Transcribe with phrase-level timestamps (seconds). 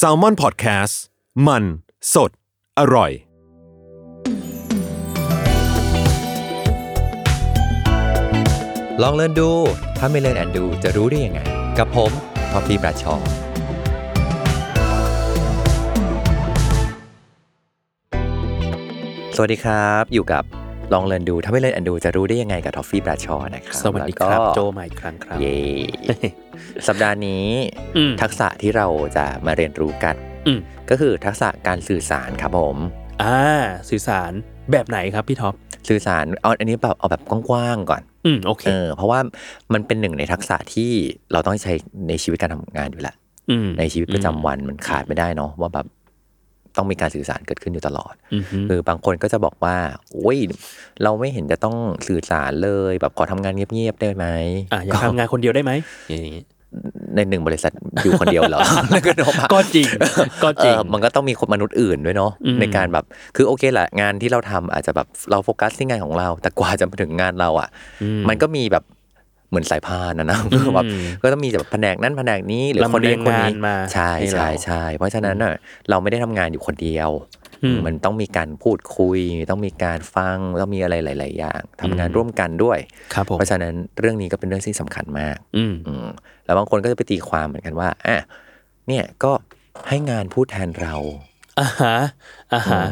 [0.00, 0.94] s a l m o n PODCAST
[1.46, 1.64] มัน
[2.14, 2.30] สด
[2.78, 3.12] อร่อย
[9.02, 9.50] ลอง Learn ดู
[9.98, 11.40] ถ้าไม่ Learn and Do จะรู้ได้ยังไง
[11.78, 12.10] กับผม
[12.52, 13.14] ท็อฟฟี่ แบรดชอว์
[19.36, 20.44] สวัสดีครับ อยู่กับ
[20.92, 25.56] ลอง Learn ดู ถ้าไม่ Learn and Do จะรู้ได้ยังไงกับท็อฟฟี่ แบรดชอว์นะครับสวัสดีครับแล้วก็โจใหม่อีกครั้งครับ เย่
[26.86, 27.46] สัปดาห์นี้
[27.96, 28.86] อืมทักษะที่เรา
[29.16, 30.14] จะมาเรียนรู้กัน
[30.46, 30.60] อืม
[30.90, 32.76] ก็คือทักษะการสื่อสารครับผม
[33.22, 33.38] อ่า
[33.90, 34.32] สื่อสาร
[34.72, 35.54] แบบไหนครับพี่ท็อฟ
[35.88, 39.20] สื่อสารเอาอันนี้แบบเอาแบบกว้างๆก่อน อืมโอเคเออเพราะว่า
[39.72, 40.90] มันเป็นหนึ่งในทักษะที่
[41.32, 41.72] เราต้องใช้
[42.08, 43.14] ในชีวิตการทำงานอยู่แล้ว
[43.50, 45.86] อืมในชีวิตประจำวันมันขาดไม่ได้เนาะว่าแบบ
[46.76, 49.76] ต้องมีการสื่อสารเกิดขึ้นอยู่ตลอดอืมฮึคือบางคนก็จะบอกว่า
[50.12, 50.38] โอ้ย
[51.02, 51.76] เราไม่เห็นจะต้อง
[52.08, 54.26] สื่อสารเลย แบบขอทำงานเงียบๆได้ไหม
[54.72, 55.72] อะอยากทำงานคนเดียวได้ไหม
[56.10, 56.42] อย่างนี้
[57.14, 59.86] ในหนึ่งบริษัทอยู่คนเดียวเหรอแล้วก็เนอะก็จริง
[60.44, 63.04] ก็จริงเออมันก็ต้องมีคนมนุษย์อื่นด้วยเนาะอืมในการแบบ
[63.36, 67.68] คือโอเคแหละงานที่เราทำอาจจะแบบเราโฟกัสที่งานของเรา แต่กว่าจะมาถึงงานเราอะ
[68.28, 68.84] มันก็มีแบบ
[69.52, 70.38] เหมือนสายพานนะนะ
[70.74, 70.84] แบบ
[71.22, 75.54] ก็ต้องมีแบบแผนกนั้นแผนกนี้หรือคนนี้ลำเลียงคนนี้งานมาใช่ให้เราใช่ใช่เพราะฉะนั้นน่ะ
[75.90, 77.10] เราไม่ได้ทำงานอยู่คนเดียว
[77.64, 82.78] อืมมันต้องมีการพูดคุย ต้องมีการฟังต้องมีอะไรหลาย ๆ อย่างทำงานร่วมกันด้วย
[83.14, 86.06] ครับผมเพราะฉะนั้นเรื่องนี้ก็เป็นเรื่องที่สำคัญมากอืมอืม
[86.44, 88.16] แล้วบางคนก็จะไปตีความเหมือนกันว่าอะ
[88.88, 89.32] เนี่ยก็
[89.88, 90.94] ให้งานพูดแทนเรา
[91.60, 91.96] อ่าฮะ
[92.52, 92.84] อ่าฮะ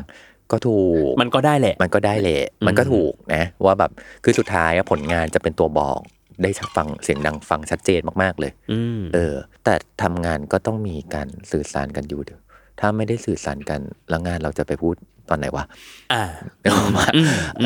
[0.50, 3.90] ก็ถูกมันก็ได้แหละ มันก็ได้แหละ มันก็ถูกนะ ว่าแบบ
[4.24, 6.00] คือสุดท้ายอะผลงานจะเป็นตัวบอก
[6.42, 9.34] ได้ฟังเสียงดังฟังชัดเจนมากๆเลยอืมเออ
[9.64, 12.40] แต่ทำงานก็ต้องมีการสื่อสารกันอยู่เดี๋ยว
[12.80, 14.94] ถ้าไม่ได้สื่อสารกันแล้วงานเราจะไปพูด
[15.28, 15.64] ตอนไหนวะ
[16.12, 16.22] อ่า
[16.62, 17.06] นึกออกมา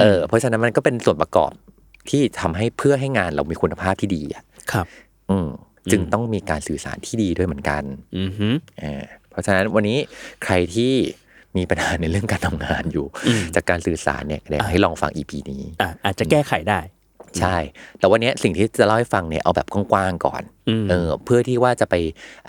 [0.00, 1.52] เออ เพราะฉะนั้นมันก็เป็นส่วนประกอบ
[2.10, 4.42] ที่ทำให้เพื่อให้งานเรามีคุณภาพที่ดีอะ
[4.72, 4.86] ครับ
[5.30, 5.48] อืม
[5.92, 7.82] จึงต้องมีการสื่อสารที่ดีด้วยเหมือนกัน
[8.16, 8.48] อืมฮึ
[8.82, 9.98] อ่าเพราะฉะนั้นวันนี้
[10.44, 10.92] ใครที่
[11.56, 13.06] มีปัญหาในเรื่องการทำงานอยู่
[13.54, 16.80] จากการสื่อสารเนี่ยอยากให้ลองฟัง EP นี้อะอาจจะแก้ไขได้
[17.40, 17.56] ใช่
[17.98, 21.94] แต่วันนี้สิ่งที่จะเล่าให้ฟังเนี่ยเอาแบบกว้างๆก่อนอืมเออเพื่อที่ว่าจะไป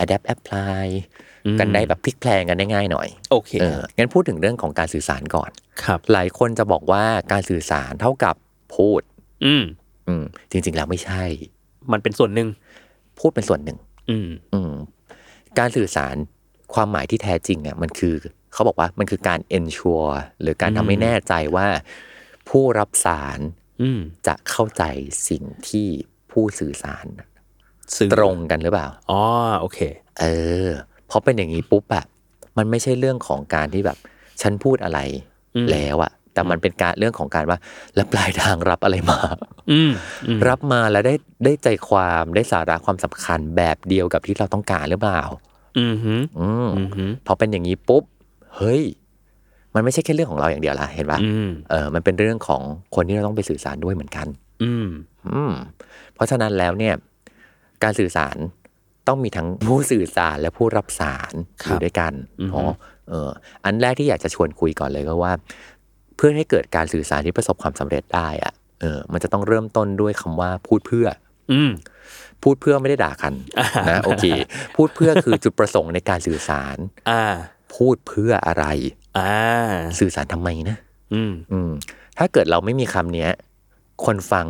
[0.04, 0.86] adapt apply
[1.60, 5.50] กันได้แบบพลิกแพลงกันได้ง่ายหน่อยโอเคเอองั้นพูดถึงเรื่องของการสื่อสารก่อน
[5.84, 8.36] ครับ หลายคนจะบอกว่าการสื่อสารเท่ากับ
[8.76, 9.02] พูด
[9.46, 9.64] อืม
[10.08, 11.24] อืมจริง ๆ แล้วไม่ใช่
[11.92, 12.48] มันเป็นส่วนหนึ่ง
[13.20, 13.78] พูดเป็นส่วนหนึ่ง
[14.10, 14.74] อืมอืม
[15.60, 16.16] การสื่อสาร
[16.74, 18.16] ความหมายที่แท้จริงอะมันคือ
[18.54, 21.68] เขาบอกว่ามันคือการ ensure หรือการทำให้แน่ใจว่า
[22.50, 23.65] ผู้รับสารอืม
[24.28, 24.84] จะเข้าใจ
[25.30, 25.88] สิ่งที่
[26.32, 27.06] ผู้สื่อสาร
[27.98, 29.22] สื่อตรงกันหรือเปล่าอ๋อ
[29.60, 29.80] โอเค
[30.20, 30.26] เอ
[30.66, 30.70] อ
[31.10, 32.06] พอเป็นอย่างนี้ปุ๊บอะ
[32.58, 33.98] มันไม่ใช่เรื่องของการที่แบบ
[34.42, 35.00] ฉันพูดอะไร
[35.56, 37.60] อืมแล้วอะแต่มันเป็นการเรื่องของการว่า
[37.96, 39.20] แล้วปลายทางรับอะไรมา
[39.72, 39.92] อืม
[40.28, 41.16] อืมรับมาแล้วได้
[41.46, 45.22] ได้ใจความได้สาระความสำคัญแบบเดียวกับที่เราต้องการหรือเปล่า
[45.80, 48.04] อืมฮึอืมอืมฮึพอเป็นอย่างนี้ปุ๊บ
[48.56, 48.84] เฮ้ย
[49.76, 52.62] มันไม่ใช่แค่เรื่องของเราอย่างเดียวละเห็นปะอืมเออมันเป็นเรื่องของ
[52.96, 54.28] คนที่เราต้องไปสื่อสารด้วยเหมือนกัน
[54.64, 54.88] อืม
[55.30, 55.54] อืม
[56.14, 56.94] เพราะฉะนั้นแล้วเนี่ย
[57.84, 58.36] การสื่อสาร
[59.08, 62.72] ต้องมีทั้งผู้สื่อสารและผู้รับสารอครับยู่ด้วยกันอือฮึเนาะ
[63.10, 63.30] เออ
[63.66, 65.34] อันแรกที่อยากจะชวนคุยก่อนเลยก็ว่า
[66.16, 71.08] เพื่อให้เกิดการสื่อสารที่ประสบความสำเร็จได้อะเออ มันจะต้องเริ่มต้นด้วยคำว่าพูดเพื่อ
[71.52, 71.72] อืม
[72.44, 73.34] พูดเพื่อไม่ได้ด่ากัน
[73.90, 74.26] นะโอเค
[74.76, 76.78] พูดเพื่อคือจุดประสงค์ในการสื่อสาร
[77.10, 77.24] อ่า
[77.76, 78.66] พูดเพื่ออะไร
[79.18, 79.32] อ่า
[80.00, 80.78] สื่อสารทำไมนะ
[81.14, 81.72] อืมอืม
[82.18, 83.30] ถ้าเกิดเราไม่มีคำเนี้ย
[84.06, 84.46] คนฟัง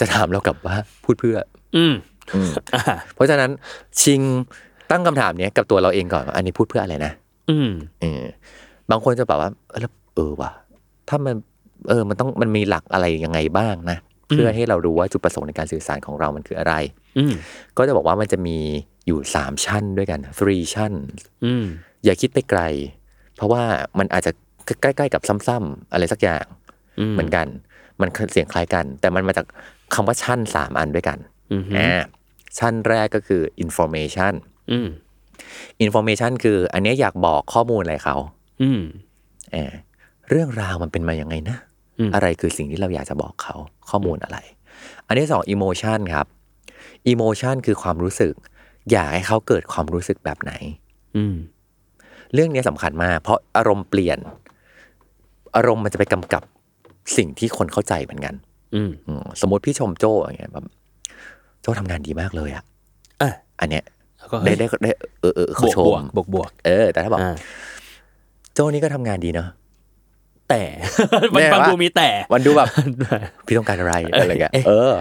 [0.00, 1.36] จะถามเรากลับว่าพูดเพื่อ
[1.76, 1.94] อืม
[2.34, 2.82] อืมอ่า
[3.14, 3.50] เพราะฉะนั้น
[4.02, 4.20] ชิง
[4.90, 7.12] ตั้งคำถามเนี้ยกับตัวเราเองก่อนว่าอันนี้พูดเพื่ออะไรนะ
[7.50, 8.22] อืมเออ
[8.90, 10.50] บางคนจะแบบว่า เออแล้วเออว่ะ
[11.08, 11.34] ถ้ามัน
[11.88, 13.98] เออ มันต้องมันมีหลักอะไรยังไงบ้างนะ
[14.28, 16.74] เพื่อให้เรารู้ว่าจุดประสงค์ในการสื่อสารของเรามันคืออะไร
[17.18, 17.34] อืม
[17.76, 18.58] ก็จะบอกว่ามันจะมี
[19.06, 20.92] อยู่สามชั้นด้วยกัน three ชั้น
[21.44, 21.64] อืม
[22.04, 22.62] อย่าคิดไปไกล
[23.40, 23.64] เพราะว่า
[23.98, 24.32] มันอาจจะ
[24.82, 26.44] ใกล้ๆกับซ้ำๆอะไรสักอย่าง
[27.00, 27.46] อืมเหมือนกัน
[28.00, 29.46] มันเสียงคล้ายกัน แต่มันมาจาก
[29.94, 31.18] คำว่าชั้นสามอันด้วยกัน
[31.52, 31.90] อืมฮึอ่า
[32.58, 34.34] ชั้นแรกก็คือ information
[34.70, 34.88] อืม
[35.84, 38.16] information คือ อันเนี้ยอยากบอกข้อมูลอะไรเขา
[38.62, 38.80] อืม
[39.52, 39.72] เออ
[40.28, 41.58] เรื่องราวมันเป็นมาอย่างไงนะ
[41.98, 43.54] อืมอะไรคือสิ่งที่เราอยากจะบอกเขา
[43.90, 44.38] ข้อมูลอะไร
[45.06, 46.26] อันที่สอง emotion ครับ
[47.12, 48.34] emotion คือความรู้สึก
[48.90, 50.52] อยากให้เขาเกิดความรู้สึกแบบไหน
[51.16, 51.36] อืม
[52.34, 54.18] เรื่องนี้สำคัญมาก เพราะอารมณ์เปลี่ยน
[55.56, 56.42] อารมณ์มันจะไปกำกับ
[57.16, 58.34] สิ่งที่คนเข้าใจเหมือนกัน
[58.74, 60.66] อืมอืมสมมติพี่ชมโจ้อย่างเงี้ยแบบ
[61.62, 62.64] โจ้ทำงานดีมากเลยอะ
[63.22, 63.30] อะ
[63.60, 63.84] อันเนี้ย
[64.18, 64.90] แล้วก็ได้ได้ได้
[65.20, 67.36] เออเออบเขาวกชบวมกบวกบวกเออ แต่ถ้าบอกอ่า
[68.54, 69.48] โจ้นี่ก็ทำงานดีเนาะ
[70.48, 70.62] แต่
[71.34, 72.68] มันแน่ฟังวะดูมีแต่มันดูแบบ
[73.46, 74.92] พี่ต้องการอะไรอะไรเงี้ยเออ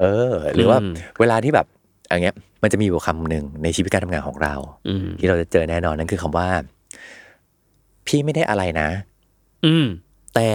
[0.00, 1.66] เออ หรือว่าอืมเวลาที่แบบ
[2.08, 4.54] อย่างเงี้ย มันจะมีอยู่คำหนึ่งในชีวิตการทำงานของเรา
[4.88, 6.48] อืมที่เราจะเจอแน่นอนนั่นคือคำว่า
[8.06, 8.88] พี่ไม่ได้อะไรนะ
[9.66, 9.86] อืม
[10.34, 10.50] แต่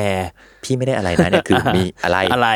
[0.64, 2.50] พี่ไม่ได้อะไรนะเนี่ยคือมีอะไรอะไร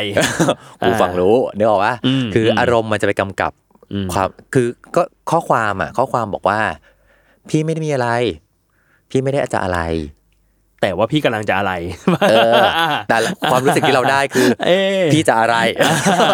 [0.86, 3.52] กูฟังรู้เนื้อออกว่าอืมคืออารมณ์มันจะไปกำกับ
[3.94, 5.02] อืมความ คือก็
[5.32, 6.60] ข้อความอะ ข้อความบอกว่า
[7.50, 8.10] พี่ไม่ได้มีอะไร
[9.10, 9.80] พี่ไม่ได้จะอะไร
[10.84, 11.74] แต่ว่าพี่กำลังจะอะไร
[12.30, 12.62] เออ
[13.10, 13.18] แต่
[13.52, 15.56] ความรู้สึกที่เราได้คือเอ๊ะพี่จะอะไร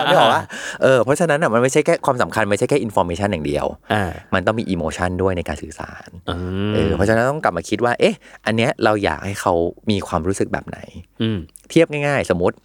[0.07, 0.44] นึกออกป่ะ
[0.84, 4.04] เออเพราะฉะนั้นอะมันไม่ใช่แค่ความสำคัญไม่ใช่แค่ information อย่างเดียวอ่า
[4.34, 6.36] มันต้องมี emotion ด้วยในการสื่อสารอื
[6.69, 8.16] มเออเพราะฉะนั้นต้องกลับมาคิดว่า เอ๊ะ
[8.46, 9.54] อันเนี้ยเราอยากให้เขา
[9.92, 10.80] มีความรู้สึกแบบไหน
[11.22, 11.38] อืม
[11.69, 12.56] เทียบง่ายๆ สมมติ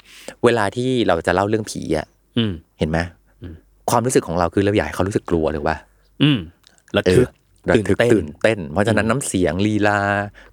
[0.45, 2.07] เวลาที่เราจะเล่าเรื่องผีอะ
[2.39, 2.99] อืมเห็นไหม
[3.91, 5.77] ความรู้สึกของเราคือเราอยากให้เขารู้สึกกลัวหรือว่า
[6.23, 6.39] อืม
[6.97, 7.29] ระเอทึอก
[7.71, 10.01] ระทึกตื่ตื่นนเต้นเต้น เพราะฉะนั้นน้ำเสียงลีลา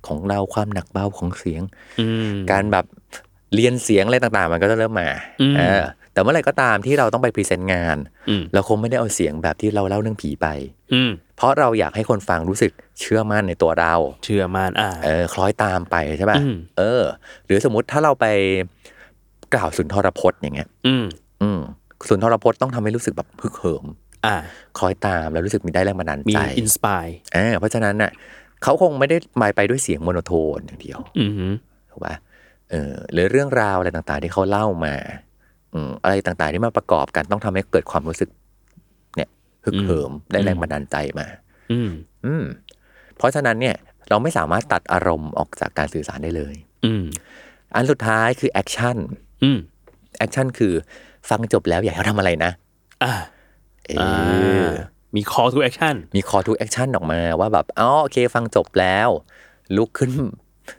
[0.08, 1.62] ของเราความหนักเบาของเสียง
[2.00, 2.86] อืมการแบบ
[3.56, 5.10] เรียนเสียงอะไรต่างๆ มันก็จะเริ่มมา
[5.42, 7.98] อืมเออแต่เมื่อไหร่ก็ตามที่เราต้องไปพรีเซนต์งาน
[8.30, 10.48] อืมเราคงไม่ได้เอาเสียงแบบที่เราเล่าเรื่องผีไป
[10.94, 13.94] อืมเพราะเราอยากให้คนฟังรู้สึกเชื่อมั่นในตัวเรา
[14.25, 17.04] เชื่อมั่นอ่าเออ คล้อยตามไปใช่ป่ะอืมเออ
[17.46, 18.25] หรือสมมุติถ้าเราไป
[19.54, 21.06] กล่าวสุนทรพจน์อย่างเงี้ย อืม
[21.42, 21.60] อืม
[22.10, 23.86] สุนทรพจน์ต้องทำให้รู้สึกแบบฮึกเหิม
[24.25, 24.35] อ่า
[24.77, 28.12] คล้อยตามแล้วรู้สึกมีได้แรงบันดาลมีใจ inspire อ่าเพราะฉะนั้นน่ะ
[28.63, 31.31] เขาคงไม่ได้หมายไปด้วยเสียง monotone อย่างเดียวอืม
[31.91, 32.15] ถูกป่ะ
[32.69, 34.95] เออหรือเรื่องราวอะไรต่างๆ ที่เขาเล่ามา
[35.73, 38.29] อืมอะไรต่างๆที่มาประกอบกันต้องทำให้เกิดความรู้สึก
[39.15, 39.29] เนี่ย
[39.65, 41.27] ฮึกเหิมได้แรงบันดาลใจมา
[41.71, 41.89] อืม
[42.25, 42.44] อืม
[43.17, 43.75] เพราะฉะนั้นเนี่ย
[44.09, 47.03] เราไม่สามารถตัดอารมณ์ออกจากการสื่อสารได้เลย อืม
[47.75, 48.98] อันสุดท้ายคือ action
[49.44, 49.59] อืม
[50.18, 50.74] action คือ
[51.29, 52.51] ฟังจบแล้วอยากให้เขาทำอะไรนะ
[53.03, 53.40] อ่าเออ่อา
[55.16, 59.10] มี call to action มี call to action ออกมาว่าแบบอ๋อโอเค ฟังจบแล้ว
[59.78, 60.12] ลุกขึ้น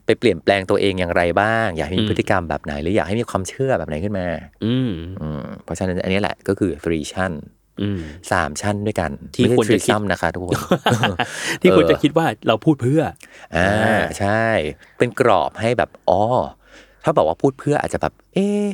[0.04, 4.26] ไปเปลี่ยนแปลงตัวเองอย่างไรบ้าง อยากให้มีพฤติกรรมแบบไหน หรืออยากให้มีความเชื่อแบบไหนขึ้นมา
[4.64, 7.32] อืมอืมเพราะฉะนั้นอันนี้แหละก็คือ three ชั้น
[7.80, 8.00] อืม
[8.32, 10.54] สามชั้นด้วยกัน ที่ไม่ใช่ควรจะคิด threesome นะคะทุกคน
[11.62, 13.02] ที่คุณเออจะคิดว่าเราพูดเพื่อ
[13.56, 14.44] อ่าอ่าใช่
[14.98, 16.20] เป็นกรอบให้แบบอ๋อ
[17.04, 18.66] ถ้าบอกว่าพูดเพื่ออาจจะแบบ เอ๊ะ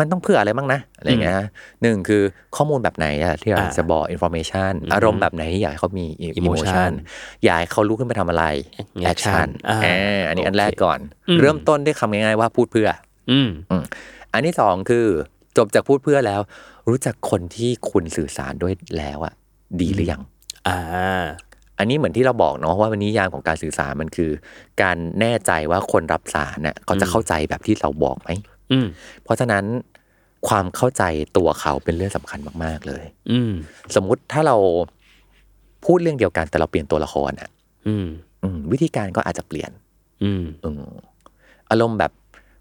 [0.00, 1.36] มันต้องเพื่ออะไรบ้างนะอะไรอย่างเงี้ย
[1.82, 2.22] หนึ่งคือ
[2.56, 6.90] ข้อมูลแบบไหนอะที่เราอ่าจะบอก information อารมณ์แบบไหนที่อยากให้เขามี Emotion emotion
[7.44, 8.44] อยากให้เขาลุกขึ้นไปทำอะไร
[9.12, 10.98] Action action อ่าอ่าอันนี้อันโอเคแรกก่อน
[11.28, 12.88] อืมเริ่มต้นด้วยคำง่ายๆว่าพูดเพื่อ
[13.30, 13.82] อืมอืม
[14.32, 15.06] อันที่สองคือ
[15.56, 16.40] จบจากพูดเพื่อแล้ว
[16.88, 19.34] รู้จักคนที่คุณสื่อสารด้วยแล้วอะ
[19.80, 20.22] ดีหรือยัง
[20.68, 20.78] อ่า
[21.78, 24.30] อันนี้เหมือนที่เราบอกเนาะว่าวันนี้ยามของการสื่อสารมันคือ
[24.82, 28.59] การแน่ใจว่าคนรับสารเนี่ยเขาจะเข้าใจแบบที่เราบอกไหมอืม
[29.24, 29.64] เพราะฉะนั้น
[30.48, 31.02] ความเข้าใจ
[31.36, 33.52] ตัวเขาเป็นเรื่องสำคัญมาก ๆ เลย อืม
[33.94, 34.56] สมมุติถ้าเรา
[35.86, 37.48] พูดเรื่องเดียวกันแต่เราเปลี่ยนตัวละครอะ
[37.88, 38.06] อืม
[38.42, 39.70] อืมวิธีการก็อาจจะเปลี่ยน
[40.24, 40.82] อืมอืม
[41.70, 42.12] อารมณ์แบบ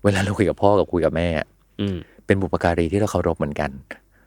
[0.03, 1.47] เวลาเราคุยกับพ่อกับคุยกับแม่อะ
[1.81, 3.71] อืมเป็นบุปการีที่เราเคารพเหมือนกัน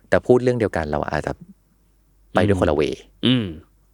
[0.09, 1.33] แต่พูดเรื่องเดียวกันเราอาจจะ
[2.35, 2.83] ไปด้วยคนละเว
[3.27, 3.47] อืม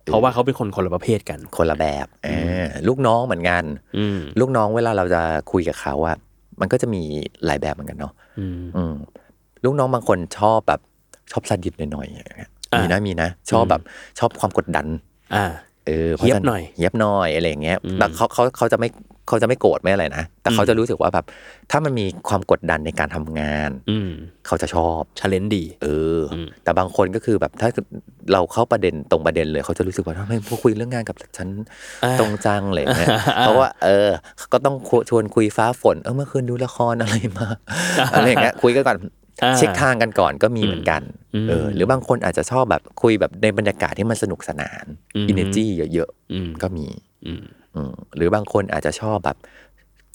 [0.05, 3.65] เพราะว่าเขาเป็นคนคนละประเภทกัน คนละแบบอ่าลูกน้องเหมือนกัน
[3.99, 5.23] อืมลูกน้องเวลาเราจะ
[5.53, 6.17] คุยกับเขาอะ
[6.61, 7.03] มันก็จะมี
[7.47, 8.95] หลายแบบเหมือนกันเนาะอืมอืม
[9.65, 10.81] ลูกน้องบางคนชอบแบบ
[11.33, 13.83] ชอบซาดิสหน่อยๆอย่างเงี้ยอ่ามีมีนะมีนะ ชอบแบบ
[14.19, 14.87] ชอบความกดดัน
[15.35, 15.45] อ่า
[15.89, 18.89] เออเหี้ยบหน่อยเย็บหน่อยอะไรอย่างเงี้ยอืมแต่เขาเขาเขาจะไม่
[19.29, 21.25] เขาจะไม่โกรธไม่อะไรนะ แต่เขาจะรู้สึกว่าแบบ
[21.71, 24.11] ถ้ามันมีความกดดันในการทำงาน อืม
[24.47, 27.69] เขาจะชอบชาเลนดี เอออมแต่บางคนก็คือแบบถ้า
[28.33, 31.49] เราเข้าประเด็นตรงประเด็นเลย เขาจะรู้สึกว่าทำไมพวกคุยเรื่องงานกับฉัน
[32.05, 34.09] อ่าตรงจังเลยเนี่ยอ่าเพราะว่า เออ
[34.53, 34.75] ก็ต้อง
[35.11, 37.49] ชวนคุยฟ้าฝน เออเมื่อคืนดูละครอะไรมา
[38.15, 39.11] อะไรอย่างเงี้ยคุยกันก่อนอ่า
[39.59, 41.03] เช็คทางกันก่อนก็มีเหมือนกัน
[41.35, 44.85] อืมเออหรือบางคนอาจจะชอบแบบคุยแบบในบรรยากาศที่มันสนุกสนาน
[45.17, 46.87] อืม energy เยอะอืมๆก็มี
[47.27, 49.37] อืมอืมหรือบางคนอาจจะชอบแบบ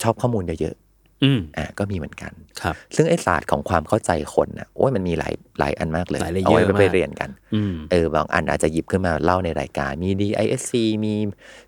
[0.02, 0.76] ชอบข้อมูลเยอะ
[1.24, 10.72] อืมๆอ่าก็มีเหมือนกันครับ ซึ่งไอ้ศาสตร์ของความเข้าใจคนน่ะโอ้ยมันมีหลายหลายอันมากเลยหลาย layer เอาไว้ไปมากเรียนกันอืมเออบางอันอาจจะหยิบขึ้นมาเล่าในรายการมี DISC
[11.04, 11.14] มี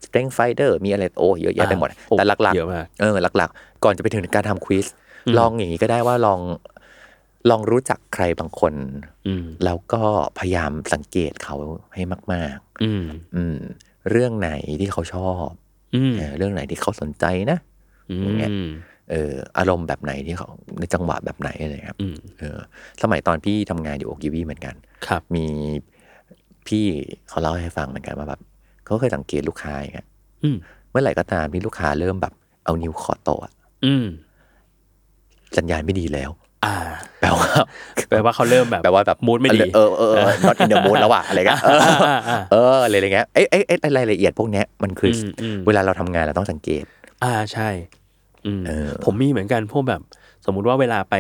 [0.05, 4.87] Strength Finder มีอะไรโอ้เยอะแยะไปหมดโอ้แต่หลักเยอะมากๆเออหลัก ๆ ก่อนจะไปถึงการทำควิส
[5.39, 6.41] ลองอย่างนี้ก็ได้ว่าลอง
[7.51, 8.75] ลองรู้จักใครบางคน
[9.27, 10.03] อืมแล้วก็
[10.39, 11.57] พยายามสังเกตเขา
[11.95, 12.03] ให้
[12.33, 13.59] มากอืมๆอืม
[14.11, 14.51] เรื่องไหน
[14.81, 15.49] ที่เขาชอบ
[15.95, 17.59] อืมเออเรื่องไหนที่เขาสนใจนะ
[18.23, 18.69] อย่างเงี้ยอืม
[19.11, 22.59] เอออารมณ์แบบไหนที่เขาในจังหวะแบบไหนอะไรครับอืมเออ
[23.03, 24.75] สมัยตอนพี่ทำงานอยู่โอกิวีเหมือนกัน
[25.07, 25.47] ครับ มี
[26.67, 26.85] พี่
[27.29, 28.41] เขาเล่าให้ฟังเหมือนกันว่าแบบ
[28.85, 30.07] เขาเคยสังเกตลูกค้าอย่างเงี้ย
[30.43, 30.57] อืม
[30.91, 33.53] เมื่อไหร่ก็ตามที่ลูกค้าเริ่มแบบเอานิ้วเคาะโต๊ะอะ
[33.87, 34.07] อืม
[35.59, 36.31] สัญญาณไม่ดีแล้ว
[36.65, 36.75] อ่า
[37.21, 37.49] แปลว่า
[38.09, 46.85] แปลว่าเขาเริ่มแบบแปลว่าแบบ mood ไม่ดีเออเออเออ not in the mood แล้วอะอะไรเงี้ยเอออ่าอ่าเอออะไรอย่างเงี้ยเอ้ยเอ้ยเอ้ยรายละเอียดพวกเนี้ยมันคืออมอืมเวลาเราทำงานเราต้องสังเกต
[47.25, 47.69] อ่าใช่
[48.47, 50.01] อืมเออผมมีเหมือนกันพวกแบบ
[50.47, 51.15] สมมุติว่าเวลาไป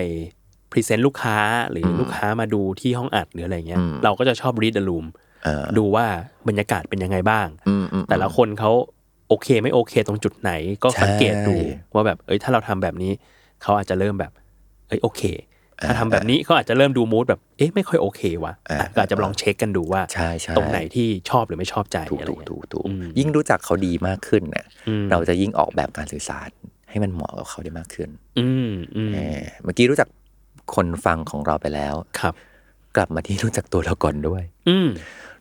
[0.72, 1.36] present ลูกค้า
[1.70, 5.06] หรืออมลูกค้ามาดูที่ห้องอัดหรืออะไรเงี้ยอืมเราก็จะชอบ read the room
[5.44, 6.06] เออดูว่า
[6.48, 8.70] บรรยากาศเป็นยังไงบ้างอืมอืมแต่ละคนเขา
[9.28, 10.52] โอเคไม่โอเคตรงจุดไหน
[10.82, 13.12] ก็สังเกตดูใช่ว่าแบบเอ้ยถ้าเราทำแบบนี้
[13.62, 14.32] เขาอาจจะเริ่มแบบ
[14.88, 15.22] เอ้ยโอเค
[15.88, 26.50] ถ้าทำแบบนี้เขาอาจจะเริ่มดูมูดแบบเอ๊ะไม่ค่อยโอเควะอะก็อาจจะลองเช็คกันดูว่าใช่ใช่ตรงไหนที่ชอบหรือไม่ชอบใจถูกอะไรถูกเงี้ยถูกถูกอืมยิ่งรู้จักเขาดีมากขึ้นเนี่ยอืมเราจะยิ่งออกแบบการสื่อสาร
[26.90, 30.08] ให้มันเหมาะกับเขาได้มากขึ้น อืมอืมเออเมื่อกี้รู้จัก
[30.74, 32.34] คนฟังของเราไปแล้วครับ
[32.96, 34.88] กลับมาที่รู้จักตัวเราก่อนด้วย อืม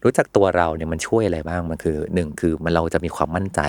[0.04, 3.62] รู้จักตัวเราเนี่ยมันช่วยอะไรบ้างมันคือหนึ่งคือมันเราจะมีความมั่นใจ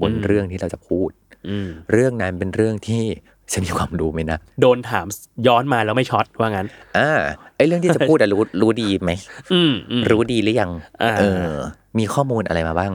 [0.00, 1.10] บนอืมเรื่องที่เราจะพูด
[1.48, 3.04] อืมเรื่องนั้นเป็นเรื่องที่
[3.52, 5.06] ฉันมีความรู้ไหมนะ โดนถาม
[5.46, 6.66] ย้อนมาแล้วไม่ช็อตว่างั้น
[6.98, 7.10] อ่า
[7.56, 9.10] ไอ้เรื่องที่จะพูดอะรู้รู้ดีไหม
[9.52, 10.70] อืมอืมรู้ดีหรือยัง
[11.02, 11.52] อ่าเออ
[11.98, 12.92] มีข้อมูลอะไรมาบ้าง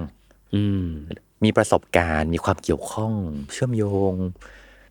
[0.56, 0.86] อืม
[1.44, 3.14] มีประสบการณ์ มีความเกี่ยวข้อง
[3.54, 4.14] เชื่อมโยง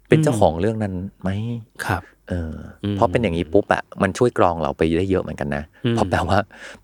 [0.08, 1.28] เป็นเจ้าของเรื่องนั้นไหม
[1.86, 2.54] ครับ เออ
[2.84, 6.38] อมเพราะเป็นอย่างนี้ปุ๊บอะมันช่วยกรองเราไปได้เยอะเหมือนกันนะอืมเพราะแปลว่า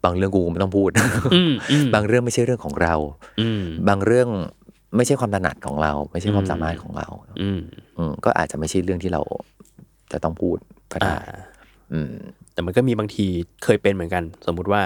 [0.05, 0.91] บางเรื่องกูไม่ต้องพูด
[1.35, 2.95] อืมอืมบางเรื่องไม่ใช่เรื่องของเรา
[3.41, 4.29] อืมบางเรื่อง
[4.97, 7.09] ไม่ใช่ความถนัดของเรา ไม่ใช่ความอืมสามารถของเรา
[7.41, 7.61] อืม
[7.99, 9.23] อืมก็อาจจะไม่ใช่เรื่องที่เรา
[10.13, 10.57] จะต้องพูด
[10.93, 11.35] ก็อ่าได้
[11.93, 12.13] อืม
[12.53, 13.27] แต่มันก็มีบางที
[13.65, 14.83] เคยเป็นเหมือนกัน สมมุติว่า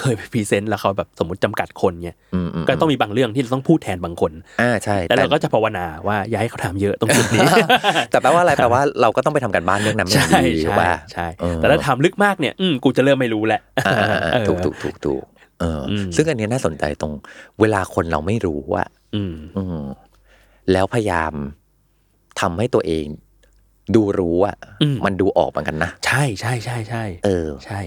[0.00, 7.46] เคยไปพรีเซนต์แล้วเขาแบบสมมติจำกัดคนเนี่ยอืมอืมก็ต้องมีบางเรื่องที่เราต้องพูดแทนบางคนอ่าใช่แล้วเราก็จะภาวนาว่าอย่าให้เขาถามเยอะตรงจุดนี้
[8.10, 15.22] แต่แปลว่าอะไรแปลว่าเราก็ต้องไปทำการบ้านเรื่องนั้นใช่ให้ดีใช่ว่าใช่เออแต่ถ้าถามลึกมากเนี่ยอืมกูจะเริ่มไม่รู้แหละอ่าอ่าอ่าเออถูกถูกถูกถูก
[15.60, 17.12] เอออมซึ่งอันเนี้ยน่าสนใจตรง
[17.60, 18.84] เวลาคนเราไม่รู้ว่า
[19.14, 19.84] อืม อืม
[20.72, 21.32] แล้วพยายาม
[22.40, 23.06] ทำให้ตัวเอง
[23.94, 27.80] ดูรู้อะอืมมันดูออกเหมือนกันนะ ใช่ใช่ใช่ใช่เออ ใช่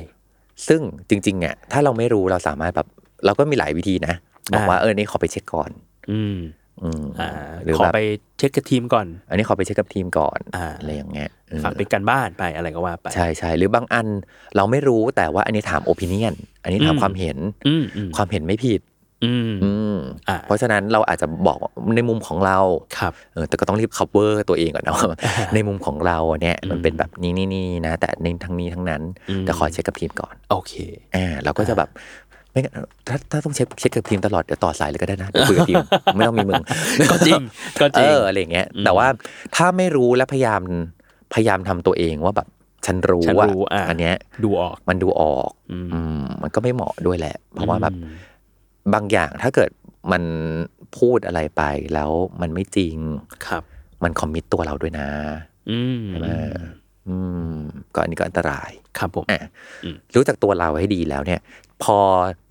[0.67, 2.87] ซึ่งจริงๆอะถ้าเราไม่รู้เราสามารถแบบ
[3.25, 4.13] เราก็มีหลายวิธีนะ
[4.53, 5.71] บอกอ่าว่าเออนี่ขอไปเช็คก่อน
[6.11, 6.37] อืม
[6.83, 7.29] อืมอ่า
[7.63, 7.99] หรือขอแบบไป
[8.37, 14.07] เช็คกับทีมก่อน อันนี้ขอไปเช็คกับทีมก่อนอ่าอะไรอย่างเงี้ยเออฝากเป็นการบ้านไปอะไรก็ว่าไป ใช่ใช่หรือบางอัน
[14.55, 16.33] เราไม่รู้แต่ว่าอันนี้ถามโอปิเนียน
[16.63, 18.81] อันนี้ถามอืมความเห็นอืมอืมความเห็นไม่ผิด
[19.25, 19.97] อืมอืม
[20.29, 21.57] อ่าเพราะฉะนั้นเราอาจจะบอก
[21.95, 22.57] ในมุมของเรา
[22.97, 25.07] ครับเออแต่ก็ต้องรีบ cover ตัวเองก่อนนะว่า
[25.53, 30.73] ในมุมของเราเนี่ยมันอืมเป็นแบบนี้นี่นี่นะแต่ในทั้งนี้ทั้งนั้นอืมแต่ขอเช็คกับทีมก่อน โอเค
[31.15, 31.89] อ่าเราก็จะแบบ
[32.51, 32.73] ไม่งั้น
[33.07, 35.83] ถ้าถ้าต้องเช็คเช็คกับทีมตลอดเดี๋ยวต่อสายเลยก็ได้นะเดี๋ยวคุยกับทีม
[36.15, 36.61] ไม่ต้องมีมึง
[37.11, 37.41] ก็จริง
[37.81, 39.07] ก็จริงเอออะไรอย่างเงี้ย แต่ว่า
[39.55, 40.61] ถ้าไม่รู้และพยายาม
[41.33, 42.47] พยายามทำตัวเองว่าแบบ
[42.85, 48.13] ฉันรู้ฉันว่ารู้อะอันเนี้ยดูออกมันดูออกอืมอืมมันก็ไม่เหมาะด้วยแหละ เพราะว่าแบบอืม
[48.93, 49.69] บางอย่างถ้าเกิด
[50.11, 50.23] มัน
[50.97, 52.95] พูดอะไรไปแล้วมันไม่จริง
[53.47, 53.63] ครับ
[54.03, 55.07] มันคอมมิตตัวเราด้วยนะ
[55.71, 56.29] อืมใช่ไหม
[57.09, 57.17] อื
[57.53, 57.55] ม
[57.93, 59.41] ก็อันนี้ก็อันตรายครับผมอะ
[59.83, 61.39] อืมรู้จักตัวเราให้ดีแล้วเนี่ย
[61.83, 61.99] พอ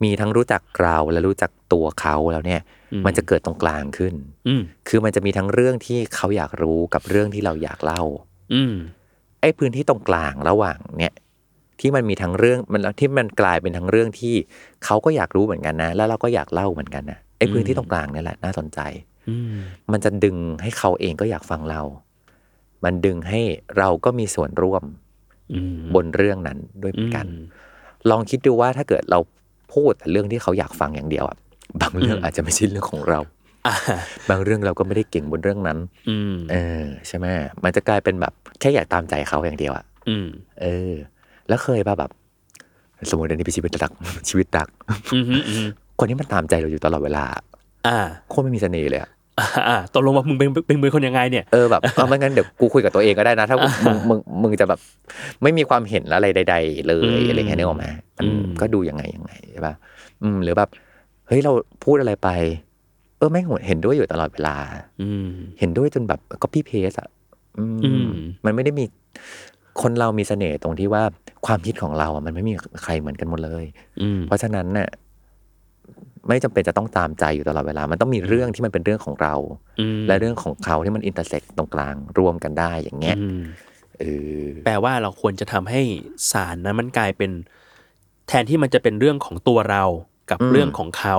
[0.04, 2.60] มีทั้งรู้จักเราและรู้จักตัวเขาแล้วเนี่ย
[3.06, 4.14] มันจะเกิดตรงกลางขึ้น
[4.48, 8.02] อืมคือมันจะมีทั้งเรื่องที่เขาอยากรู้กับเรื่องที่เราอยากเล่า
[8.54, 8.74] อืม
[9.40, 11.12] ไอ้พื้นที่ตรงกลางระหว่างเนี่ย
[11.80, 14.34] ที่มันมีทั้งเรื่องมันที่มันกลายเป็นทั้งเรื่องที่
[14.84, 18.80] เขาก็อยากรู้เหมือนกันนะ แล้วเราก็อยากเล่าเหมือนกันนะไอ้พื้นที่ตรงกลางนี่แหละน่าสนใจ
[19.28, 19.54] อืม
[19.92, 21.80] มันจะดึงให้เขาเองก็อยากฟังเรา
[22.84, 23.40] มันดึงให้
[23.78, 24.82] เราก็มีส่วนร่วม
[25.52, 27.44] อืมบนเรื่องนั้นด้วยเหมือนกันอืม
[28.10, 29.18] ลองคิดดูว่าถ้าเกิดเรา
[29.74, 31.36] พูดแต่เรื่องที่เขาอยากฟังอย่างเดียวอะ
[31.80, 33.18] บางเรื่องอืมอาจจะไม่ใช่เรื่องของเรา
[33.66, 33.74] อ่า
[34.30, 37.26] บางเรื่องเราก็ไม่ได้เก่งบนเรื่องนั้นอืมเออ ใช่ไหม
[37.64, 40.26] มันจะกลายเป็นแบบแค่อยากตามใจเขาอย่างเดียวอะอืม
[40.62, 40.94] เออ
[41.48, 42.10] แล้วเคยป่ะแบบ
[43.10, 43.92] สมมติอันนี้เป็นชีวิตรัก
[44.28, 44.68] ชีวิตรัก
[45.14, 45.66] อืมอืม
[45.98, 47.24] คนที่มันตามใจเราอยู่ตลอดเวลา
[47.86, 49.18] อ่าโคตรไม่มีเสน่ห์เลยอะอ่าอ่า
[49.94, 53.56] ตกลงว่ามึงเป็นเป็นมือคนยังไงเนี่ยเออแบบเอาไม่งั้นเดี๋ยวกูคุยกับตัวเองก็ได้นะ ถ้า
[53.86, 54.80] มึงมึงมึงจะแบบ
[55.42, 59.74] ไม่มีความเห็นอะไรใด ๆ เลอืยมอะไรเงี้ยนึกออกไหมมันอืมก็ดูยังไงยังไงใช่ป่ะ
[60.22, 60.68] อืมหรือแบบ
[61.26, 61.52] เฮ้ยเรา
[61.84, 62.28] พูดอะไรไป
[63.18, 64.56] เออไม่งเห็นด้วยอยู่ตลอดเวลา
[65.02, 65.28] อืม
[65.60, 67.08] เห็นด้วยจนแบบก็พี่เพสอะ
[67.58, 68.06] อืมอืม
[68.44, 68.84] มันไม่ได้มี
[69.82, 71.02] คนเรามีเสน่ห์ตรงที่ว่า
[71.46, 73.64] ความคิดของเราอะมันไม่มีใครเหมือนกันหมดเลย
[74.02, 74.88] อืมเพราะฉะนั้นเนี่ย
[76.30, 79.34] ไม่จำเป็นจะต้องตามใจอยู่ตลอดเวลา มันต้องมีเรื่องที่มันเป็นเรื่องของเรา
[79.80, 83.40] อืมและเรื่องของเขาที่มันอินเตอร์เซ็กตรงกลางรวมกันได้อย่างเงี้ยอืม
[83.98, 84.04] เอ
[84.42, 85.82] อแปลว่าเราควรจะทำให้
[86.32, 87.30] สารนั้นมันกลายเป็น
[88.28, 89.84] แทนที่มันจะเป็นเรื่องของตัวเรา
[90.30, 91.16] กับเรื่องของเขา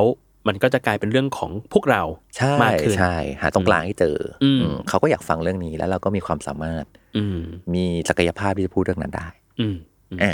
[0.48, 2.04] มันก็จะกลายเป็นเรื่องของพวกเรา
[2.38, 6.86] ใช่มากขึ้นใช่หาตรงกลางให้เจออมอืมเขาก็อยากฟังเรื่องนี้แล้วเราก็มีความสามารถ
[7.18, 7.40] อืม
[7.74, 9.28] มีศักยภาพที่จะพูดเรื่องนั้นได้
[9.60, 9.76] อืม
[10.12, 10.34] อืมอ่า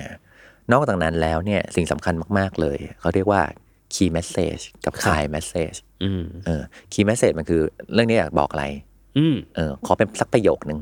[0.72, 3.42] นอกจากนั้นแล้วเนี่ยสิ่งสำคัญมาก ๆ เลย เขาเรียกว่า
[3.94, 7.62] key message กับ high message อืมเออ key message มันคือ
[7.94, 8.66] เรื่องนี้อยากบอกอะไร
[9.18, 10.80] อืมเออ ขอเป็นสักประโยคนึง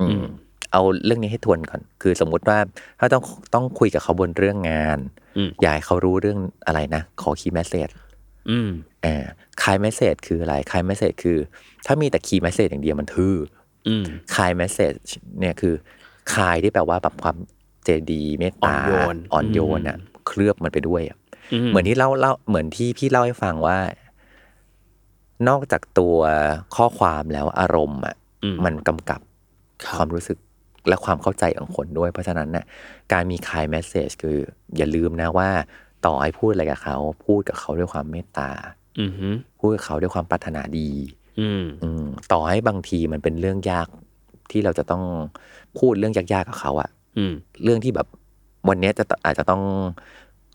[0.00, 0.24] อืม
[0.72, 2.58] เอาเรื่องนี้ให้ทวนก่อน คือสมมุติว่า
[3.00, 3.22] ถ้าต้อง
[3.54, 4.98] ต้องคุยกับเขาบนเรื่องงาน
[5.36, 7.92] อืมอยากให้เขารู้เรื่องอะไรนะขอ key message
[8.50, 8.70] อืม
[9.02, 9.24] เออ
[9.64, 11.38] high message คืออะไร high message คือ
[11.86, 13.34] ถ้ามีแต่ key message อย่างเดียวมันทื่อ
[13.88, 14.92] อืมคายแมสเซจ
[15.40, 15.74] เนี่ยคือ
[16.34, 17.36] คายที่แปลว่าแบบความ
[17.84, 19.96] เจดีเมตตาอ่อนโยนอ่อนโยนอะ
[20.26, 21.21] เคลือบมันไปด้วยอะอืม
[21.68, 23.78] เหมือนที่เล่าเล่าเหมือนที่พี่เล่าให้ฟังว่า
[25.48, 26.16] นอกจากตัว
[26.76, 29.20] ข้อความแล้วอารมณ์อะอืมมันกำกับ
[29.84, 30.38] ครับความรู้สึก
[30.88, 32.64] และความเข้าใจของคนด้วย เพราะฉะนั้นน่ะ
[33.12, 34.36] การมีคายแมสเซจคือ
[34.76, 35.48] อย่าลืมนะว่า
[36.06, 36.96] ต่อให้พูดอะไรกับเขา
[37.26, 38.50] พูดกับเขาด้วยความเมตตา
[39.00, 40.90] อืมฮึพูดกับเขาด้วยความปรารถนาดี
[41.40, 43.88] อืมอืมต่อให้บางทีมันเป็นเรื่องยาก
[44.50, 45.04] ที่เราจะต้อง
[45.78, 47.32] พูดเรื่องยากๆกับเขาอะอืม
[47.64, 48.06] เรื่องที่แบบ
[48.68, 49.62] วันเนี้ยจะอาจจะต้อง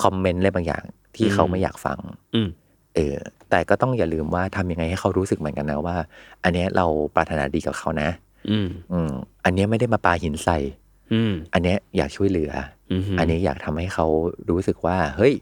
[0.04, 0.84] คอมเมนต์อะไรบางอย่าง
[1.16, 1.98] ที่อืมเขาไม่อยากฟัง
[2.36, 2.50] อืม
[2.96, 3.16] เออ
[3.50, 5.96] แต่ก็ต้องอย่าลืมว่าทำยังไงให้เขารู้สึกเหมือนกันนะว่า
[6.44, 6.86] อันเนี้ยเรา
[7.16, 8.10] ปรารถนาดีกับเขานะ
[8.50, 9.12] อืม อืม
[9.46, 10.58] อันเนี้ยไม่ได้มาปาหินใส่
[11.14, 12.52] อืมอันเนี้ยอยากช่วยเหลือ
[12.92, 14.06] อืมฮึอันนี้อยากทำให้เขา
[14.50, 15.34] รู้สึกว่า เฮ้ย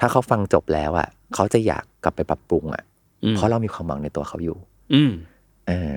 [0.00, 2.82] ถ้าเขาฟังจบแล้วอะเขาจะอยากกลับไปปรับปรุงอะ
[3.24, 4.58] อืมเพราะเรามีความหวังในตัวเขาอยู่
[4.94, 5.12] อืม
[5.66, 5.94] เออ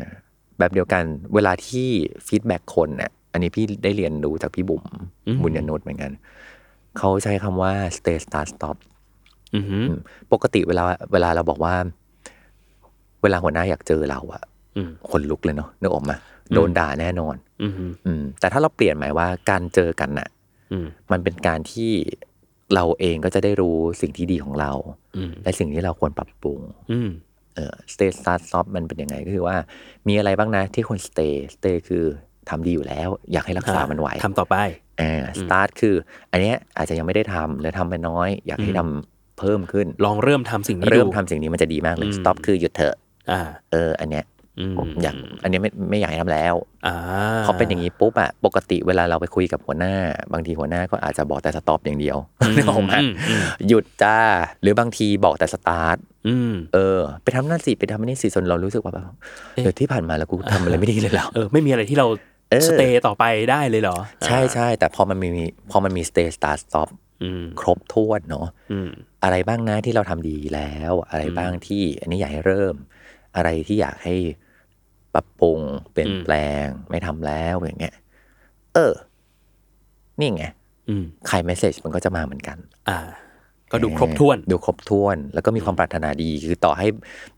[0.60, 1.88] แบบเดียวกัน เวลาที่
[2.28, 4.84] ฟีดแบ็กคนเนี่ยอันนี้พี่ได้เรียนรู้จากพี่บุ๋ม
[5.28, 6.12] อืมบุญญนุชเหมือนกัน
[6.98, 8.76] เขาใช้คำว่า stay start stop
[9.56, 10.00] อืมฮึอืม
[10.34, 10.84] ปกติเวลา
[11.14, 11.76] เวลาเราบอกว่า
[13.22, 14.44] เวลาหัวหน้าอยากเจอเราอะ
[14.78, 16.16] อืมคนลุกเลยเนาะนึกออกมา
[16.54, 20.30] โดนด่าแน่นอนอืมฮึอืมแต่ถ้าเราเปลี่ยนหมายว่าการเจอกันน่ะ
[20.72, 21.92] อืมมันเป็นการที่
[22.76, 24.72] เราเองก็จะได้รู้สิ่งที่ดีของเรา
[25.18, 26.60] อืมและสิ่งที่เราควรปรับปรุง
[26.92, 27.10] อืม
[27.56, 29.56] เออ stay start stop มันเป็นยังไงก็คือว่า
[30.08, 32.04] มีอะไรบ้างนะที่ควร stay stay คือ
[32.50, 34.56] ทำดีอยู่แล้ว อยากให้รักษามันไว้ทำต่อไป
[35.00, 35.96] เออ start คือ
[36.32, 42.96] อันเนี้ยอาจจะยังไม่ได้ทำหรือทำไปน้อย อยากให้ทำเพิ่มขึ้น ลองเริ่มทำสิ่งนี้ดูเริ่มทำสิ่งนี้มันจะดีมากเลยอืม stop คือหยุดเถอะ
[43.32, 44.26] อ่าเออ อันเนี้ย
[44.60, 46.56] อืมอยากอันเนี้ยไม่ไม่อยากให้ทำแล้ว
[46.88, 46.96] อ่า
[47.46, 49.94] พอเป็นอย่างนี้ปุ๊บอะปกติเวลาเราไปคุยกับหัวหน้า
[50.34, 52.18] บางทีหัวหน้าก็อาจจะบอกแต่ stop อย่างเดียว
[52.56, 54.18] นึกออกไหมอืมอืมหยุดจ้า
[54.62, 59.04] หรือบางทีบอกแต่ start อืมเออ ไปทำนั่นสิไปทำนี่สิจนเรารู้สึกว่าแบบ
[59.54, 62.18] เอ๊ะเดี๋ยวที่ผ่านมาแล้วกูทำอะไรไม่ดีเลยเหรอเออไม่มีอะไรที่เราเออ
[62.68, 65.30] สเตย์ต่อไปได้เลยเหรอ ใช่ใช่แต่พอมันมี
[65.72, 66.90] พอมันมี stay start stop
[67.24, 68.90] อืมครบถ้วนเนาะอืม
[69.24, 72.76] อะไรบ้างนะที่เราทำดีแล้ว อะไรบ้างที่อันนี้อยากให้เริ่ม
[73.36, 74.16] อะไรที่อยากให้
[75.14, 75.60] ปรับปรุง
[75.92, 77.96] เปลี่ยนอืมแปลง ไม่ทำแล้วอย่างเงี้ย
[78.74, 78.94] เออ
[80.20, 80.46] นี่ไง
[80.90, 82.58] อืมใครเมสเซจมันก็จะมาเหมือนกัน
[82.90, 83.00] อ่า
[83.72, 86.88] ก็ดูครบถ้วน ดูครบถ้วน แล้วก็มีความปรารถนาดี คือต่อให้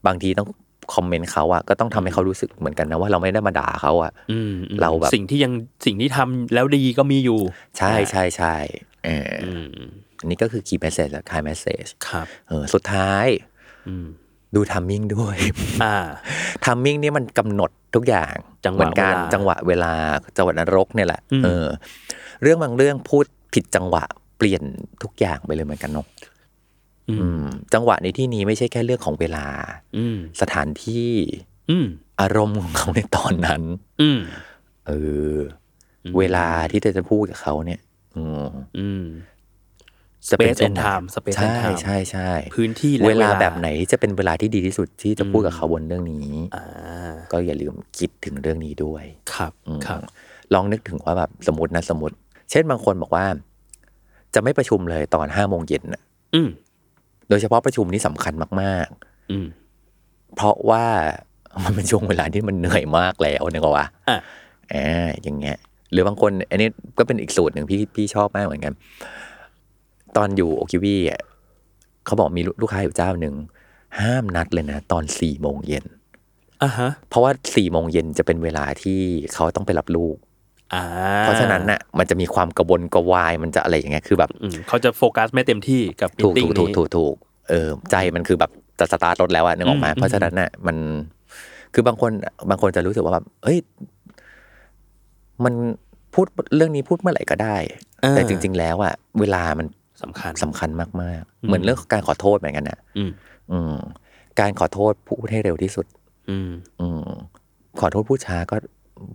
[0.08, 0.48] บางทีต้อง
[0.94, 5.54] คอมเมนต์เขาอะก็ต้องทำให้เขารู้สึกเหมือนกันนะว่าเราไม่ได้มาด่าเขาอะอืมอืมเราแบบสิ่งที่ยัง
[5.86, 7.40] สิ่งที่ทำแล้วดีก็มีอยู่
[7.78, 8.56] ใช่ใช่ใช่
[9.06, 9.68] เออออืม
[10.20, 13.28] อันนี้ก็คือ key message และ hidden message ครับเออสุดท้าย
[13.88, 14.08] อืม
[14.56, 15.38] ดู timing ด้วย
[15.84, 15.96] อ่า
[16.66, 18.34] timing นี่มันกำหนดทุกอย่าง
[18.66, 19.92] จังหวะเหมือนกันเวลาจังหวะเวลา
[20.38, 21.68] จังหวะนรกเนี่ยแหละอืมเออ
[22.42, 24.04] เรื่องบางเรื่องพูดผิดจังหวะ
[24.38, 24.64] เปลี่ยน
[25.04, 26.37] ทุกอย่างไปเลยเหมือนกันเนาะอืมอืม
[27.74, 29.48] จังหวะในที่นี้ไม่ใช่แค่เรื่องของเวลา
[29.98, 31.10] อืมสถานที่
[31.70, 31.88] อืม
[32.22, 33.62] อารมณ์ของเขาในตอนนั้น
[34.02, 34.20] อืม
[34.88, 34.92] เอ
[35.36, 35.38] อ
[36.18, 37.80] เวลาที่จะพูดกับเขาเนี่ย
[38.16, 39.06] อืมอืม
[40.32, 46.66] จะเป็น Space ช่วง and ไหน time Space and ใช่ time ใช่ใช่พื้นที่และเวลาเวลาแบบไหนจะเป็นเวลาที่ดีที่สุดที่จะพูดกับเขาบนเรื่องนี้อ่า
[47.32, 50.02] ก็อย่าลืมคิดถึงเรื่องนี้ด้วย ครับอืมครับ
[50.54, 52.16] ลองนึกถึงว่าแบบสมมตินะสมมติ
[52.52, 53.26] เช่นบางคนบอกว่า
[54.34, 56.02] จะไม่ประชุมเลยตอนห้าโมงเย็นน่ะ
[56.36, 56.50] อืม
[57.30, 58.88] โดยเฉพาะประชุมนี่สำคัญมาก
[59.32, 60.86] อืมๆเพราะว่า
[61.64, 64.18] มันเป็นช่วงเวลาที่มันเหนื่อยมากแล้วนึกออกปะอะ
[64.74, 65.58] อ่าอย่างเงี้ย
[65.92, 68.74] หรือบางคน อันนี้ก็เป็นอีกสูตรหนึ่งพี่พี่ชอบมากเหมือนกัน
[70.18, 71.22] ตอนอยู่โอคิวีอะ
[72.06, 73.36] เขาบอกมีลูกค้าอยู่เจ้าหนึ่ง
[74.00, 75.86] ห้ามนัดเลยนะตอนสี่โมงเย็น
[76.64, 79.00] อ่าฮะ เพราะว่าสี่โมงเย็นจะเป็นเวลาที่
[79.34, 80.27] เขาต้องไปรับลูกอ่า
[81.22, 87.16] เพราะฉะนั้นน่ะมันจะมีความกระวนกระวายมันจะอะไรอย่างเงี้ยคือแบบอืมเขาจะโฟกัสไม่เต็มที่กับมิถูกติ้งถูกถูกนี้ถูกถูก
[87.50, 90.78] เออใจมันคือแบบจะสตาร์ทรถแล้วอะนึกออกมาอืมเพราะฉะนั้นน่ะมัน
[91.74, 92.12] คือบางคน
[92.50, 93.58] บางคนจะรู้สึกว่าแบบเอ้ย
[95.44, 95.54] มัน
[96.14, 96.26] พูด
[96.56, 97.58] เรื่องนี้พูดเมื่อไหร่ก็ได้
[98.10, 99.68] แต่จริง ๆ แล้วอะเวลามัน
[100.04, 100.70] สำคัญสำคัญ
[101.02, 103.12] มากๆ เหมือนเรื่องของการขอโทษเหมือนกันน่ะอืม
[103.52, 103.76] อืม
[104.40, 105.86] การขอโทษพูดให้เร็วที่สุด
[106.30, 106.52] อืม
[106.82, 107.10] อืม
[107.80, 108.56] ขอโทษผู้ช้าก็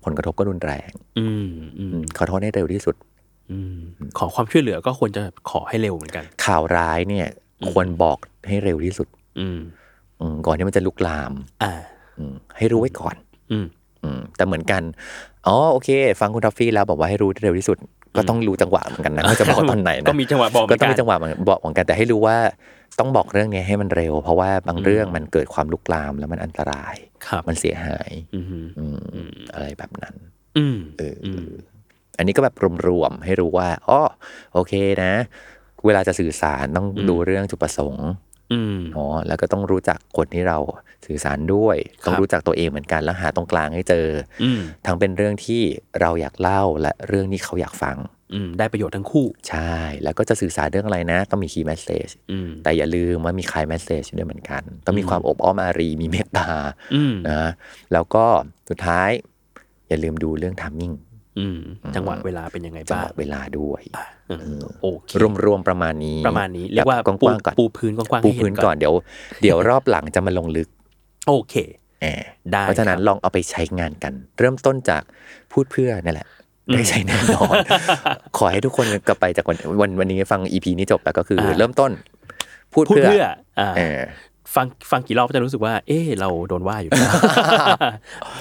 [0.04, 1.46] ผลกระทบก็รุนแรงอืม
[1.78, 2.94] อืมอืมขอโทษให้เร็วที่สุด
[3.50, 3.76] อืม
[4.18, 7.26] ขอความช่วยเหลือก็ควรจะขอให้เร็วเหมือนกัน ข่าวร้ายเนี่ย
[7.70, 8.18] ควรบอก
[8.48, 9.08] ให้เร็วที่สุด
[9.40, 9.58] อืม
[10.20, 11.72] อืมก่อนที่มันจะลุกลาม อ่า
[12.18, 13.16] อืมให้รู้ไว้ก่อน
[13.50, 13.66] อืม
[14.02, 14.82] อืมแต่เหมือนกัน
[15.46, 15.88] อ๋อโอเค
[16.20, 17.78] ฟังคุณทัฟฟี่แล้วบอกว่าให้รู้เร็วที่สุด
[18.16, 22.36] ก็ต้องรู้จังหวะเหมือนกันนะว่าจะบอกตอนไหนนะก็มีจังหวะบอกเหมืก็อนต้องกันมีจังหวะเหมือนบอกเหมือนกันแต่ให้รู้ว่า
[22.98, 26.94] ต้องบอกเรื่องนี้ให้มันเร็ว เพราะว่าบางเรื่องมันเกิดความลุกลามแล้วมันอันตราย
[27.26, 28.84] ครับมันเสียหายอือหืออื
[29.28, 30.14] มอะไรแบบนั้น
[30.56, 31.48] อืมเอออม
[32.18, 32.54] อันนี้ก็แบบ
[32.86, 34.00] รวมๆให้รู้ว่าอ๋อ
[34.54, 35.12] โอเคนะ
[35.86, 38.08] เวลาจะสื่อสารต้องดูเรื่องจุดประสงค์
[38.52, 40.58] อืมเนาะแล้วก็ต้องรู้จักคนที่เรา
[41.06, 45.62] สื่อสารด้วยครับต้องรู้จักตัวเองเหมือนกันแล้วหาตรงกลางให้เจอออืมทั้งเป็นเรื่องที่
[46.00, 48.21] เราอยากเล่าและเรื่องที่เขาอยากฟังอืม
[48.58, 56.48] ได้ประโยชน์ทั้งคู่ ใช่ แล้วก็จะสื่อสารเรื่องอะไรนะ ต้องมี key message อืมแต่อย่าลืมว่ามี key message ด้วยเหมือนกัน ต้องมีความอบอ้อมอารีมีเมตตา
[56.94, 57.50] อืมนะ
[57.92, 58.24] แล้วก็
[58.70, 59.10] สุดท้าย
[59.88, 60.94] อย่าลืมดูเรื่อง timing
[61.38, 61.60] อืม
[61.96, 63.82] จังหวะเวลาเป็นยังไงจังบ้าหงวะเวลาด้วย
[64.30, 65.10] อืมโอเค
[65.44, 68.94] รวมๆประมาณนี้ประมาณนี้เรียกว่าแบบปูกว้างๆก่อนปูพื้นกว้างๆปูให้เห็พื้นก่อนเดี๋ยว
[69.42, 70.68] เดี๋ยวรอบหลังจะมาลงลึก
[71.28, 71.54] โอเค
[72.00, 75.02] แอบได้เพราะฉะนั้นครับลองเอาไปใช้งานกัน เริ่มต้นจาก
[75.52, 76.28] พูดเพื่อนั่นแหละ
[76.70, 77.56] ได้ใช้แน่นอน
[78.36, 81.90] ขอให้ทุกคนกลับไปจากวันวันวันนี้ฟังอีพีนี้จบแล้วก็คือ เริ่มต้น
[82.72, 83.24] พูดพูดเพื่อเพื่อ
[83.60, 84.00] อ่าเออ
[84.54, 87.12] ฟังฟังกี่รอบก็จะรู้สึกว่า เออเราโดนว่าอยู่นะ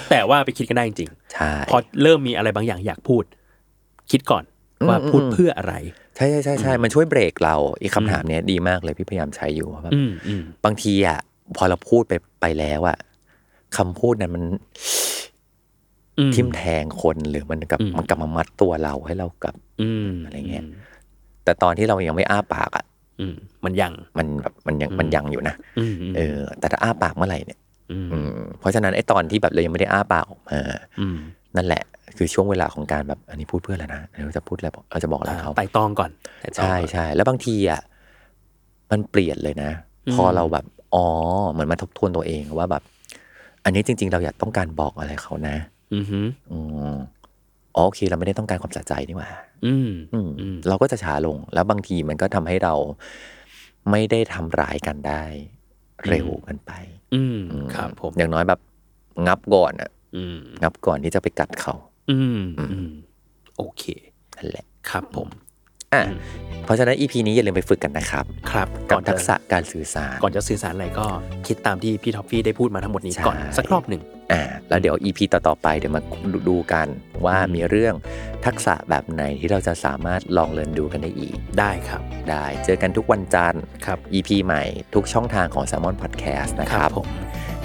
[0.09, 3.23] แต่ว่าไปคิดกันได้จริงใช่ๆพอเริ่มมีอะไรบางอย่างอยากพูด
[4.11, 4.43] คิดก่อน
[4.89, 5.73] ว่าพูดเพื่ออะไร
[6.15, 11.19] ใช่ใช่ใช่ใช่มันช่วยเบรกเราอีกคำถามเนี้ยดีมากเลยพี่พยายามใช้อยู่ว่าแบบอืมอืมบางทีอะ
[11.57, 12.97] พอเราพูดไปไปแล้วอะ
[13.77, 14.59] คำพูดนั้นมันอืม
[16.35, 20.65] ทิ่มแทงคนหรือมันกับอืมมันกลับมามัดตัวเราให้เรากลับอืมอะไรเงี้ย
[21.43, 22.85] แต่ตอนที่เรายังไม่อ้าปากอะ
[23.19, 27.59] อืมมันยังมันแบบมันยังมันยังอยู่นะอืมอืมเออ แต่ถ้าอ้าปากเมื่อไหร่เนี่ย
[27.91, 30.59] อืมอืมเพราะฉะนั้นไอ้ตอนที่แบบเรายังไม่ได้อ้าปากออกมา
[30.99, 31.17] อืม
[31.55, 31.83] นั่นแหละ
[32.17, 37.81] คือช่วงเวลาของการแบบอันนี้พูดเพื่ออะไรนะอันนี้เราจะพูดอะไรบอกเราจะบอกอะไรอ่าเขาไต่ตองก่อนไต่ตองใช่ก่อนใช่แล้วบางทีอะ
[38.91, 39.71] มันเปลี่ยนเลยนะ
[40.07, 41.05] อืมพอเราแบบอ๋อ
[41.51, 42.83] เหมือนมาทบทวนตัวเองว่าแบบ
[43.63, 45.55] อันนี้จริง ๆ เราอยากต้องการบอกอะไรเขานะ
[45.93, 46.59] อือหืออื
[46.95, 46.97] ม
[47.75, 49.29] อ๋อโอเคเราไม่ได้ต้องการความสะใจนี่หว่า
[49.65, 52.73] อืม อืมอืม เราก็จะช้าลง แล้วบางทีมันก็ทำให้เรา
[53.91, 55.23] ไม่ได้ทำร้ายกันได้
[56.07, 56.71] เร็วเกันไป
[57.15, 58.59] อืม อืมครับผม อย่างน้อยแบบ
[59.27, 61.73] งับก่อนอะอืม งับก่อนที่จะไปกัดเขา
[62.11, 62.91] อืม อืม
[63.57, 63.83] โอเค
[64.35, 65.27] นั่นแหละ ครับผม
[65.93, 66.03] อะ
[66.65, 71.05] เพราะฉะนั้น EP นี้อย่าลืมไปฝึกกันนะครับ ครับกัก่บอนทัจะกษะการสื่อสาร ก่อนจะสื่อสารอะไรก็
[71.47, 74.01] คิดตามที่พี่ท็อฟฟี่ได้พูดมาทั้งหมดนี้ใช่ก่อนสักรอบหนึ่ง
[74.31, 76.01] อ่าแล้วเดี๋ยว EP ต่อๆไปเดี๋ยวมา
[76.33, 76.87] ดูดูกัน
[77.25, 77.93] ว่ามีเรื่อง
[78.45, 84.63] ทักษะแบบไหนที่เราจะสามารถลอง Learn ดูกันได้อีก ได้ครับ ได้เจอกันทุกวันจันทร์ครับ EP ใหม่
[84.95, 87.07] ทุกช่องทางของ Salmon Podcast นะครับผม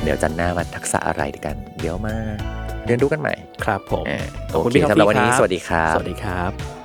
[0.02, 2.16] เดี๋ยวจันทร์หน้ามาทักษะอะไรกัน เดี๋ยวมา
[2.86, 3.34] เรียนรู้กันใหม่
[3.64, 4.18] ครับผมอ่า
[4.50, 6.75] ขอบคุณโอเคพี่ท็อฟสำหรับฟี่วันนี้ครับสวัสดีครับ สวัสดีครับ